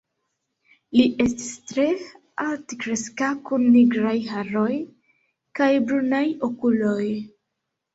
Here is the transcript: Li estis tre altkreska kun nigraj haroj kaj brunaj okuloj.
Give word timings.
Li 0.99 1.03
estis 1.25 1.51
tre 1.73 1.85
altkreska 2.47 3.29
kun 3.51 3.69
nigraj 3.77 4.17
haroj 4.33 4.69
kaj 5.63 5.73
brunaj 5.89 6.29
okuloj. 6.53 7.05